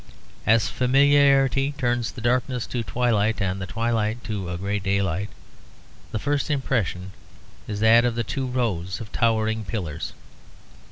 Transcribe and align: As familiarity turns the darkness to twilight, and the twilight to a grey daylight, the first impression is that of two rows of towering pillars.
As 0.47 0.67
familiarity 0.67 1.73
turns 1.77 2.11
the 2.11 2.21
darkness 2.21 2.65
to 2.65 2.81
twilight, 2.81 3.39
and 3.39 3.61
the 3.61 3.67
twilight 3.67 4.23
to 4.23 4.49
a 4.49 4.57
grey 4.57 4.79
daylight, 4.79 5.29
the 6.11 6.17
first 6.17 6.49
impression 6.49 7.11
is 7.67 7.81
that 7.81 8.03
of 8.03 8.25
two 8.25 8.47
rows 8.47 8.99
of 8.99 9.11
towering 9.11 9.63
pillars. 9.63 10.13